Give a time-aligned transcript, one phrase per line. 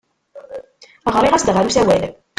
[1.15, 2.11] Ɣriɣ-as-d ɣer usawal.